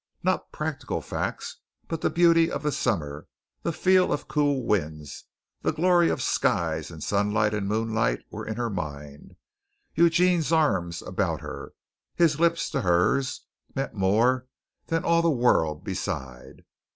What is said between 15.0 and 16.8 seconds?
all the world beside.